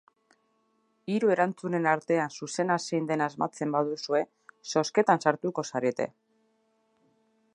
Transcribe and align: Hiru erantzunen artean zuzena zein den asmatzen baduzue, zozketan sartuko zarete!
Hiru 1.15 1.27
erantzunen 1.33 1.85
artean 1.91 2.33
zuzena 2.39 2.77
zein 2.87 3.11
den 3.11 3.25
asmatzen 3.27 3.77
baduzue, 3.77 4.23
zozketan 4.73 5.25
sartuko 5.27 5.67
zarete! 5.73 6.11